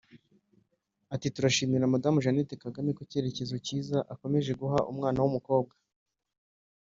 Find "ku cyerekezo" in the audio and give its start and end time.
2.97-3.55